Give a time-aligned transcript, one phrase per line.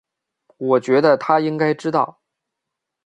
[0.57, 2.21] 我觉得他应该知道